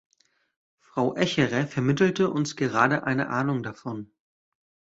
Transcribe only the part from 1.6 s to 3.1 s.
vermittelte uns gerade